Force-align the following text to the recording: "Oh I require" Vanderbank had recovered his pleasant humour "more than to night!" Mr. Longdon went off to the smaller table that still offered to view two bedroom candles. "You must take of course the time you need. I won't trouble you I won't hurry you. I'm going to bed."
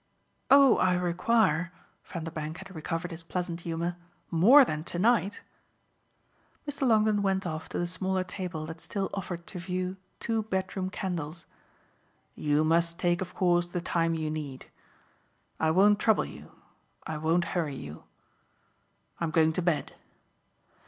"Oh 0.49 0.77
I 0.79 0.95
require" 0.95 1.71
Vanderbank 2.05 2.57
had 2.57 2.73
recovered 2.73 3.11
his 3.11 3.21
pleasant 3.21 3.61
humour 3.61 3.97
"more 4.31 4.65
than 4.65 4.83
to 4.85 4.97
night!" 4.97 5.43
Mr. 6.67 6.87
Longdon 6.87 7.21
went 7.21 7.45
off 7.45 7.69
to 7.69 7.77
the 7.77 7.85
smaller 7.85 8.23
table 8.23 8.65
that 8.65 8.81
still 8.81 9.11
offered 9.13 9.45
to 9.45 9.59
view 9.59 9.97
two 10.19 10.41
bedroom 10.41 10.89
candles. 10.89 11.45
"You 12.33 12.63
must 12.63 12.97
take 12.97 13.21
of 13.21 13.35
course 13.35 13.67
the 13.67 13.79
time 13.79 14.15
you 14.15 14.31
need. 14.31 14.65
I 15.59 15.69
won't 15.69 15.99
trouble 15.99 16.25
you 16.25 16.51
I 17.05 17.17
won't 17.17 17.45
hurry 17.53 17.75
you. 17.75 18.05
I'm 19.19 19.29
going 19.29 19.53
to 19.53 19.61
bed." 19.61 19.93